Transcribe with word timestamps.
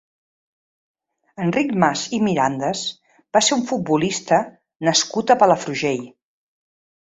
Enric 1.43 1.73
Mas 1.83 2.07
i 2.19 2.21
Mirandes 2.29 2.83
va 3.39 3.43
ser 3.51 3.61
un 3.61 3.63
futbolista 3.73 4.43
nascut 4.91 5.39
a 5.39 5.41
Palafrugell. 5.47 6.05